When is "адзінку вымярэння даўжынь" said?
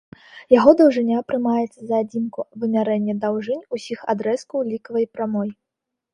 2.05-3.63